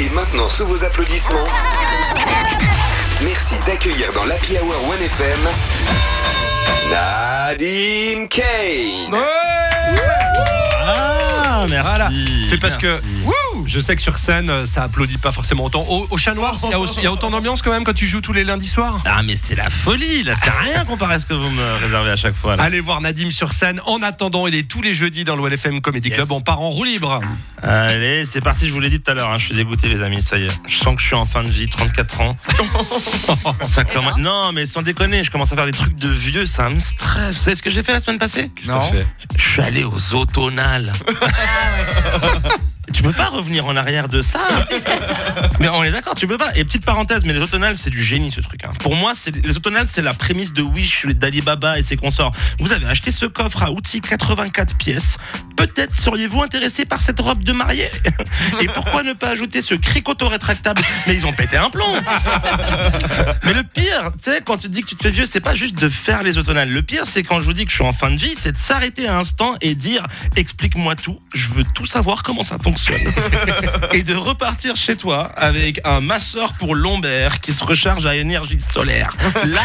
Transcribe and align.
Et 0.00 0.08
maintenant, 0.08 0.48
sous 0.48 0.66
vos 0.66 0.82
applaudissements, 0.82 1.44
merci 3.22 3.54
d'accueillir 3.64 4.12
dans 4.12 4.24
l'Happy 4.24 4.58
Hour 4.58 4.74
1FM 4.96 5.48
Nadim 6.90 8.26
Kane. 8.26 9.16
Ah, 10.82 11.64
merci. 11.70 11.79
Voilà. 11.82 12.10
C'est 12.48 12.58
parce 12.58 12.76
que 12.76 13.00
wouh, 13.24 13.66
je 13.66 13.80
sais 13.80 13.96
que 13.96 14.02
sur 14.02 14.18
scène, 14.18 14.66
ça 14.66 14.84
applaudit 14.84 15.18
pas 15.18 15.32
forcément 15.32 15.64
autant. 15.64 15.82
Au, 15.88 16.06
au 16.10 16.16
Chat 16.16 16.34
Noir, 16.34 16.56
il 16.64 16.70
y, 16.70 16.74
a 16.74 17.04
y 17.04 17.08
autant 17.08 17.30
d'ambiance 17.30 17.62
quand 17.62 17.70
même 17.72 17.84
quand 17.84 17.92
tu 17.94 18.06
joues 18.06 18.20
tous 18.20 18.32
les 18.32 18.44
lundis 18.44 18.66
soirs. 18.68 19.00
Ah, 19.04 19.22
mais 19.22 19.36
c'est 19.36 19.54
la 19.54 19.70
folie, 19.70 20.22
là, 20.22 20.34
c'est 20.34 20.50
rien 20.50 20.84
comparé 20.84 21.14
à 21.14 21.18
ce 21.20 21.26
que 21.26 21.34
vous 21.34 21.50
me 21.50 21.74
réservez 21.82 22.10
à 22.10 22.16
chaque 22.16 22.34
fois. 22.34 22.56
Là. 22.56 22.62
Allez 22.64 22.80
voir 22.80 23.00
Nadim 23.00 23.30
sur 23.30 23.52
scène. 23.52 23.80
En 23.86 24.02
attendant, 24.02 24.46
il 24.46 24.54
est 24.54 24.68
tous 24.68 24.82
les 24.82 24.92
jeudis 24.92 25.24
dans 25.24 25.36
le 25.36 25.48
LFM 25.48 25.80
Comedy 25.80 26.08
Yes. 26.08 26.16
Club. 26.18 26.32
On 26.32 26.40
part 26.40 26.60
en 26.60 26.70
roue 26.70 26.84
libre. 26.84 27.20
Allez, 27.62 28.24
c'est 28.26 28.40
parti, 28.40 28.66
je 28.66 28.72
vous 28.72 28.80
l'ai 28.80 28.90
dit 28.90 29.00
tout 29.00 29.10
à 29.10 29.14
l'heure, 29.14 29.30
hein, 29.30 29.38
je 29.38 29.46
suis 29.46 29.54
dégoûté, 29.54 29.88
les 29.88 30.02
amis, 30.02 30.22
ça 30.22 30.38
y 30.38 30.44
est. 30.46 30.60
Je 30.66 30.76
sens 30.78 30.94
que 30.96 31.00
je 31.02 31.06
suis 31.06 31.16
en 31.16 31.26
fin 31.26 31.44
de 31.44 31.50
vie, 31.50 31.68
34 31.68 32.20
ans. 32.22 32.36
ça 33.66 33.84
commence... 33.84 34.16
Non, 34.18 34.52
mais 34.52 34.66
sans 34.66 34.82
déconner, 34.82 35.22
je 35.24 35.30
commence 35.30 35.52
à 35.52 35.56
faire 35.56 35.66
des 35.66 35.72
trucs 35.72 35.96
de 35.96 36.08
vieux, 36.08 36.46
ça 36.46 36.70
me 36.70 36.78
stresse. 36.80 37.36
Vous 37.36 37.42
savez 37.44 37.56
ce 37.56 37.62
que 37.62 37.70
j'ai 37.70 37.82
fait 37.82 37.92
la 37.92 38.00
semaine 38.00 38.18
passée? 38.18 38.50
Non. 38.66 38.80
Je 39.36 39.42
suis 39.48 39.62
allé 39.62 39.84
aux 39.84 40.14
automnales. 40.14 40.92
Tu 42.92 43.04
peux 43.04 43.12
pas 43.12 43.26
revenir 43.26 43.66
en 43.66 43.76
arrière 43.76 44.08
de 44.08 44.20
ça. 44.20 44.40
mais 45.60 45.68
on 45.68 45.84
est 45.84 45.92
d'accord, 45.92 46.16
tu 46.16 46.26
peux 46.26 46.36
pas. 46.36 46.50
Et 46.56 46.64
petite 46.64 46.84
parenthèse, 46.84 47.24
mais 47.24 47.32
les 47.32 47.40
automnales, 47.40 47.76
c'est 47.76 47.88
du 47.88 48.02
génie 48.02 48.32
ce 48.32 48.40
truc. 48.40 48.64
hein. 48.64 48.72
Pour 48.80 48.96
moi, 48.96 49.12
les 49.44 49.56
automnales, 49.56 49.86
c'est 49.88 50.02
la 50.02 50.12
prémisse 50.12 50.52
de 50.52 50.62
Wish 50.62 51.06
d'Alibaba 51.06 51.78
et 51.78 51.82
ses 51.84 51.96
consorts. 51.96 52.32
Vous 52.58 52.72
avez 52.72 52.86
acheté 52.86 53.12
ce 53.12 53.26
coffre 53.26 53.62
à 53.62 53.70
outils 53.70 54.00
84 54.00 54.76
pièces. 54.76 55.18
Peut-être 55.60 55.94
seriez-vous 55.94 56.42
intéressé 56.42 56.86
par 56.86 57.02
cette 57.02 57.20
robe 57.20 57.42
de 57.42 57.52
mariée 57.52 57.90
Et 58.62 58.66
pourquoi 58.66 59.02
ne 59.02 59.12
pas 59.12 59.28
ajouter 59.28 59.60
ce 59.60 59.74
cricoto 59.74 60.26
rétractable 60.26 60.80
Mais 61.06 61.14
ils 61.14 61.26
ont 61.26 61.34
pété 61.34 61.58
un 61.58 61.68
plomb. 61.68 61.84
Mais 63.44 63.52
le 63.52 63.62
pire, 63.62 64.10
tu 64.22 64.30
sais, 64.30 64.40
quand 64.42 64.56
tu 64.56 64.70
dis 64.70 64.80
que 64.80 64.86
tu 64.86 64.96
te 64.96 65.02
fais 65.02 65.10
vieux, 65.10 65.26
c'est 65.26 65.40
pas 65.40 65.54
juste 65.54 65.76
de 65.76 65.90
faire 65.90 66.22
les 66.22 66.38
automnales. 66.38 66.70
Le 66.70 66.80
pire, 66.80 67.02
c'est 67.04 67.22
quand 67.22 67.42
je 67.42 67.46
vous 67.46 67.52
dis 67.52 67.66
que 67.66 67.70
je 67.70 67.76
suis 67.76 67.84
en 67.84 67.92
fin 67.92 68.10
de 68.10 68.16
vie, 68.16 68.34
c'est 68.36 68.52
de 68.52 68.56
s'arrêter 68.56 69.06
un 69.06 69.16
instant 69.16 69.54
et 69.60 69.74
dire 69.74 70.06
explique-moi 70.36 70.96
tout, 70.96 71.20
je 71.34 71.48
veux 71.48 71.64
tout 71.74 71.84
savoir 71.84 72.22
comment 72.22 72.42
ça 72.42 72.56
fonctionne. 72.58 73.12
et 73.92 74.02
de 74.02 74.14
repartir 74.14 74.76
chez 74.76 74.96
toi 74.96 75.30
avec 75.36 75.80
un 75.84 76.00
masseur 76.00 76.54
pour 76.54 76.74
lombaire 76.74 77.40
qui 77.40 77.52
se 77.52 77.64
recharge 77.64 78.06
à 78.06 78.16
énergie 78.16 78.60
solaire. 78.60 79.14
Là, 79.46 79.60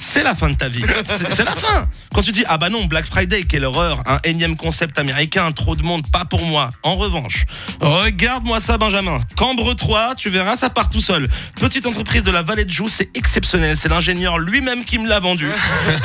c'est 0.00 0.22
la 0.24 0.34
fin 0.34 0.48
de 0.48 0.54
ta 0.56 0.68
vie. 0.68 0.82
C'est 1.30 1.44
la 1.44 1.52
fin. 1.54 1.88
Quand 2.14 2.22
tu 2.22 2.32
dis 2.32 2.44
ah 2.48 2.58
bah 2.58 2.70
non 2.70 2.86
Black 2.86 3.04
Friday 3.06 3.42
quelle 3.44 3.64
horreur, 3.64 4.02
un 4.06 4.18
énième 4.24 4.56
concept 4.56 4.98
américain, 4.98 5.52
trop 5.52 5.76
de 5.76 5.82
monde, 5.82 6.02
pas 6.10 6.24
pour 6.24 6.44
moi. 6.44 6.70
En 6.82 6.96
revanche, 6.96 7.44
regarde-moi 7.80 8.58
ça 8.60 8.78
Benjamin. 8.78 9.20
Cambre 9.36 9.74
3, 9.74 10.14
tu 10.16 10.30
verras 10.30 10.56
ça 10.56 10.70
part 10.70 10.88
tout 10.88 11.00
seul. 11.00 11.28
Petite 11.56 11.86
entreprise 11.86 12.22
de 12.22 12.30
la 12.30 12.42
Vallée 12.42 12.64
de 12.64 12.70
Joux, 12.70 12.88
c'est 12.88 13.10
exceptionnel. 13.14 13.76
C'est 13.76 13.88
l'ingénieur 13.88 14.38
lui-même 14.38 14.84
qui 14.84 14.98
me 14.98 15.08
l'a 15.08 15.20
vendu. 15.20 15.48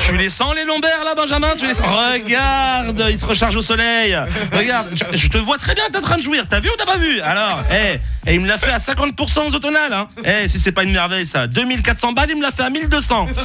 tu 0.05 0.15
les 0.17 0.29
sens 0.29 0.53
les 0.55 0.65
lombaires 0.65 1.03
là 1.03 1.15
Benjamin? 1.15 1.53
Tu 1.57 1.65
les 1.67 1.73
sens? 1.73 1.85
Regarde, 1.87 3.03
il 3.09 3.19
se 3.19 3.25
recharge 3.25 3.55
au 3.55 3.61
soleil. 3.63 4.17
Regarde, 4.53 4.87
je- 5.13 5.27
te 5.27 5.37
vois 5.37 5.57
très 5.57 5.73
bien 5.73 5.83
t'es 5.91 5.97
en 5.97 6.01
train 6.01 6.17
de 6.17 6.21
jouir. 6.23 6.45
T'as 6.47 6.59
vu 6.59 6.69
ou 6.69 6.73
t'as 6.77 6.85
pas 6.85 6.97
vu? 6.97 7.19
Alors, 7.21 7.63
eh, 7.71 7.99
et 8.27 8.35
il 8.35 8.41
me 8.41 8.47
l'a 8.47 8.57
fait 8.57 8.71
à 8.71 8.77
50% 8.77 9.47
aux 9.47 9.55
automnales. 9.55 9.93
Hein. 9.93 10.07
Eh, 10.23 10.49
si 10.49 10.59
c'est 10.59 10.71
pas 10.71 10.83
une 10.83 10.91
merveille 10.91 11.25
ça. 11.25 11.47
2400 11.47 12.13
balles, 12.13 12.29
il 12.31 12.37
me 12.37 12.41
l'a 12.41 12.51
fait 12.51 12.63
à 12.63 12.69
1200. 12.69 13.27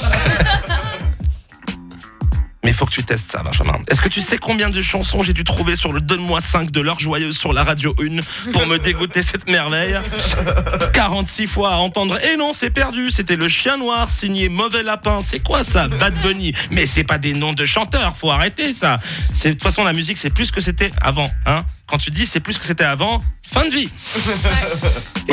Mais 2.62 2.74
faut 2.74 2.84
que 2.84 2.90
tu 2.90 3.02
testes 3.02 3.32
ça, 3.32 3.42
Benjamin. 3.42 3.78
Est-ce 3.88 4.02
que 4.02 4.08
tu 4.08 4.20
sais 4.20 4.36
combien 4.36 4.68
de 4.68 4.82
chansons 4.82 5.22
j'ai 5.22 5.32
dû 5.32 5.44
trouver 5.44 5.76
sur 5.76 5.94
le 5.94 6.00
Donne-moi 6.00 6.42
5 6.42 6.70
de 6.70 6.80
l'heure 6.80 7.00
joyeuse 7.00 7.38
sur 7.38 7.54
la 7.54 7.64
radio 7.64 7.94
1 7.98 8.52
pour 8.52 8.66
me 8.66 8.78
dégoûter 8.78 9.22
cette 9.22 9.48
merveille? 9.48 9.98
46 10.92 11.46
fois 11.46 11.72
à 11.72 11.76
entendre. 11.76 12.18
Et 12.22 12.36
non, 12.36 12.52
c'est 12.52 12.68
perdu. 12.68 13.10
C'était 13.10 13.36
le 13.36 13.48
chien 13.48 13.78
noir 13.78 14.10
signé 14.10 14.50
Mauvais 14.50 14.82
Lapin. 14.82 15.20
C'est 15.22 15.40
quoi 15.40 15.64
ça 15.64 15.88
Bad 15.88 16.14
Bunny? 16.22 16.52
Mais 16.70 16.84
c'est 16.84 17.04
pas 17.04 17.16
des 17.16 17.32
noms 17.32 17.54
de 17.54 17.64
chanteurs. 17.64 18.14
Faut 18.14 18.30
arrêter 18.30 18.74
ça. 18.74 18.98
C'est 19.32 19.48
de 19.48 19.54
toute 19.54 19.62
façon 19.62 19.82
la 19.82 19.94
musique, 19.94 20.18
c'est 20.18 20.30
plus 20.30 20.46
ce 20.46 20.52
que 20.52 20.60
c'était 20.60 20.90
avant. 21.00 21.30
Hein 21.46 21.64
Quand 21.90 21.98
tu 21.98 22.10
dis 22.12 22.24
c'est 22.24 22.38
plus 22.38 22.56
que 22.56 22.64
c'était 22.64 22.84
avant, 22.84 23.20
fin 23.42 23.64
de 23.64 23.74
vie. 23.74 23.88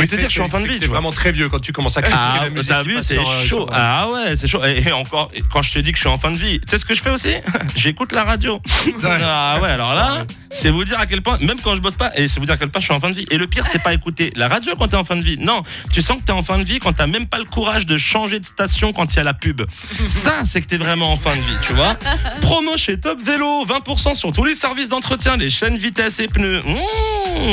Te 0.06 0.16
dire 0.16 0.18
que 0.19 0.24
je 0.25 0.30
suis 0.30 0.41
en 0.41 0.50
fin 0.50 0.59
de 0.62 0.68
vie. 0.68 0.78
Vois. 0.80 0.88
vraiment 0.88 1.12
très 1.12 1.31
vieux 1.31 1.50
quand 1.50 1.59
tu 1.59 1.72
commences 1.72 1.97
à 1.97 2.02
critiquer 2.02 2.22
Ah, 2.24 2.40
la 2.44 2.50
musique. 2.50 2.69
t'as 2.69 2.84
vu, 2.84 2.97
c'est 3.02 3.18
euh, 3.18 3.24
chaud. 3.24 3.46
sur- 3.46 3.69
Ah 3.74 4.08
ouais, 4.12 4.35
c'est 4.35 4.47
chaud. 4.47 4.62
Et, 4.63 4.91
encore, 4.91 5.31
quand 5.52 5.62
je 5.62 5.74
te 5.74 5.80
dis 5.80 5.91
que 5.91 5.97
je 5.97 6.02
suis 6.02 6.09
en 6.09 6.18
fin 6.18 6.31
de 6.31 6.38
vie, 6.38 6.59
tu 6.59 6.66
sais 6.68 6.78
ce 6.78 6.85
que 6.85 6.94
je 6.94 7.02
fais 7.02 7.09
aussi? 7.09 7.34
J'écoute 7.75 8.12
la 8.12 8.24
radio. 8.24 8.62
Ah 9.03 9.59
ouais, 9.62 9.69
alors 9.69 9.96
là, 9.96 10.25
c'est 10.52 10.69
vous 10.69 10.84
dire 10.84 11.00
à 11.00 11.06
quel 11.06 11.22
point, 11.22 11.38
même 11.41 11.59
quand 11.62 11.75
je 11.75 11.81
bosse 11.81 11.96
pas, 11.96 12.12
et 12.16 12.28
c'est 12.28 12.40
vous 12.40 12.46
dire 12.46 12.56
à 12.56 12.58
quel 12.58 12.69
point 12.69 12.80
je 12.81 12.85
suis 12.85 12.94
en 12.94 13.00
fin 13.00 13.09
de 13.09 13.16
vie. 13.16 13.25
Et 13.31 13.38
le 13.38 13.47
pire, 13.47 13.66
c'est 13.66 13.81
pas 13.81 13.94
écouter 13.94 14.31
la 14.35 14.47
radio 14.47 14.74
quand 14.78 14.88
t'es 14.88 14.96
en 14.96 15.03
fin 15.03 15.16
de 15.16 15.22
vie. 15.22 15.38
Non, 15.40 15.63
tu 15.91 16.02
sens 16.02 16.19
que 16.19 16.24
t'es 16.25 16.31
en 16.31 16.44
fin 16.44 16.58
de 16.58 16.64
vie 16.64 16.79
quand 16.79 16.94
t'as 16.94 17.08
même 17.08 17.25
pas 17.28 17.38
le 17.38 17.46
courage 17.46 17.85
de 17.85 17.97
changer 17.97 18.40
de 18.40 18.46
station 18.46 18.94
quand 18.94 19.14
il 19.14 19.18
y 19.18 19.19
a 19.19 19.24
la 19.24 19.34
pub. 19.34 19.62
Ça, 20.09 20.44
c'est 20.46 20.62
que 20.62 20.68
t'es 20.68 20.78
vraiment 20.78 21.12
en 21.12 21.16
fin 21.16 21.35
de 21.35 21.41
vie, 21.41 21.58
tu 21.62 21.74
vois. 21.74 21.96
Promo 22.41 22.78
chez 22.78 23.00
Top 23.00 23.22
Vélo, 23.22 23.66
20% 23.66 24.14
sur 24.14 24.31
tous 24.31 24.44
les 24.44 24.56
services 24.56 24.90
d'entretien, 24.90 25.38
les 25.38 25.50
chaînes 25.50 25.78
vitesse 25.78 26.19
et 26.19 26.28
pneus. 26.28 26.62
Mmh, 26.66 26.75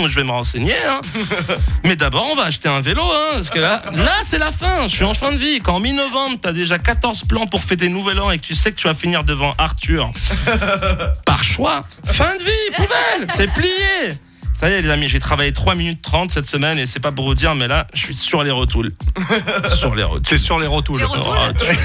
je 0.09 0.17
vais 0.17 0.25
me 0.25 0.31
renseigner. 0.31 0.75
Hein. 0.89 1.00
Mais 1.84 1.97
d'abord, 1.97 2.27
on 2.31 2.34
va 2.37 2.45
acheter 2.45 2.69
un 2.69 2.81
vélo, 2.81 3.03
hein, 3.03 3.33
parce 3.34 3.50
que 3.50 3.59
là, 3.61 3.83
là 3.95 4.12
c'est 4.25 4.39
la 4.39 4.53
fin. 4.53 4.89
Je 4.89 4.95
suis 4.97 5.05
en 5.05 5.15
fin 5.15 5.33
de 5.33 5.37
vie. 5.39 5.61
Quand 5.61 5.75
en 5.77 5.81
mi-novembre, 5.81 6.37
t'as 6.41 6.53
déjà 6.53 6.78
14 6.78 7.25
plans 7.28 7.47
pour 7.47 7.62
fêter 7.62 7.89
Nouvel 7.89 8.21
An 8.21 8.31
et 8.31 8.39
que 8.39 8.44
tu 8.44 8.55
sais 8.55 8.71
que 8.71 8.77
tu 8.77 8.87
vas 8.89 8.94
finir 8.94 9.25
devant 9.25 9.55
Arthur, 9.59 10.12
par 11.27 11.43
choix, 11.44 11.83
fin 12.05 12.34
de 12.34 12.41
vie, 12.44 12.77
poubelle, 12.77 13.28
c'est 13.37 13.53
plié. 13.53 14.15
Ça 14.61 14.71
y 14.71 14.75
est, 14.75 14.83
les 14.83 14.91
amis, 14.91 15.09
j'ai 15.09 15.19
travaillé 15.19 15.53
3 15.53 15.75
minutes 15.75 16.00
30 16.00 16.31
cette 16.31 16.47
semaine 16.47 16.78
et 16.78 16.87
c'est 16.87 17.00
pas 17.00 17.11
pour 17.11 17.27
vous 17.27 17.34
dire, 17.34 17.55
mais 17.56 17.67
là, 17.67 17.89
je 17.93 17.99
suis 18.00 18.15
sur 18.15 18.44
les 18.44 18.53
rotoules. 18.53 18.93
sur 19.75 19.94
les 19.97 20.03
T'es 20.05 20.09
rotoules. 20.09 20.39
sur 20.39 20.61
les 20.61 20.67
rotoules. 20.69 20.99
Les 21.00 21.05
rotoules 21.05 21.37
Oh, 21.37 21.53
tu- 21.59 21.77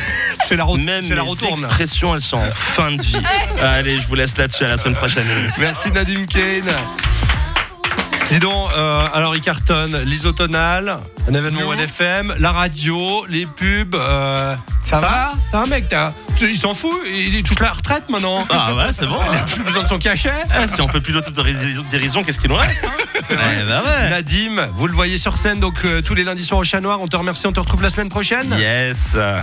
C'est 0.45 0.55
la, 0.55 0.63
rot- 0.65 0.77
Même 0.77 1.01
c'est 1.01 1.15
la 1.15 1.23
expressions, 1.23 2.13
elles 2.13 2.21
sont 2.21 2.37
en 2.37 2.51
fin 2.51 2.91
de 2.91 3.01
vie. 3.01 3.17
Allez, 3.61 3.99
je 3.99 4.07
vous 4.07 4.15
laisse 4.15 4.37
là-dessus. 4.37 4.65
À 4.65 4.69
la 4.69 4.77
semaine 4.77 4.93
prochaine. 4.95 5.25
Merci 5.57 5.91
Nadim 5.91 6.25
Kane. 6.27 6.69
Dis 8.29 8.39
donc, 8.39 8.71
euh, 8.77 9.01
alors 9.13 9.35
il 9.35 9.41
cartonne 9.41 10.03
les 10.05 10.25
automnales, 10.27 10.97
un 11.27 11.33
événement 11.33 11.73
LFM, 11.73 12.35
la 12.37 12.51
radio, 12.51 13.25
les 13.27 13.47
pubs. 13.47 13.95
euh, 13.95 14.55
ça, 14.83 14.99
va 14.99 15.31
Ça 15.51 15.59
va 15.61 15.65
mec 15.65 15.89
t'as- 15.89 16.13
Il 16.41 16.55
s'en 16.57 16.73
fout, 16.75 16.91
il 17.07 17.35
il 17.35 17.43
touche 17.43 17.59
la 17.59 17.71
retraite 17.71 18.03
maintenant. 18.09 18.45
Ah 18.51 18.73
ouais, 18.75 18.93
c'est 18.93 19.07
bon. 19.07 19.19
Il 19.31 19.35
a 19.37 19.41
plus 19.41 19.63
besoin 19.63 19.83
de 19.83 19.87
son 19.87 19.97
cachet. 19.99 20.31
Ah, 20.51 20.67
si 20.67 20.79
on 20.79 20.87
peut 20.87 21.01
plus 21.01 21.11
l'autodérision, 21.11 22.23
qu'est-ce 22.23 22.39
qu'il 22.39 22.49
nous 22.49 22.55
reste 22.55 22.83
hein? 22.85 22.91
C'est 23.21 23.33
vrai. 23.33 23.59
Eh 23.61 23.67
bah 23.67 23.81
ouais. 23.85 24.09
Nadim, 24.09 24.67
vous 24.73 24.87
le 24.87 24.93
voyez 24.93 25.17
sur 25.17 25.35
scène 25.37 25.59
donc 25.59 25.83
euh, 25.83 26.01
tous 26.01 26.13
les 26.13 26.23
lundis 26.23 26.45
soirs 26.45 26.59
au 26.61 26.63
Chat 26.63 26.79
Noir. 26.81 26.99
On 27.01 27.07
te 27.07 27.17
remercie, 27.17 27.45
on 27.47 27.51
te 27.51 27.59
retrouve 27.59 27.81
la 27.81 27.89
semaine 27.89 28.07
prochaine? 28.09 28.55
Yes. 28.57 29.15
Allez. 29.15 29.41